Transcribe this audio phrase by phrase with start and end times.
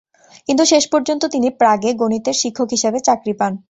[0.47, 3.51] কিন্তু শেষ পর্যন্ত তিনি প্রাগে গণিতের শিক্ষক হিসেবে চাকরি পান।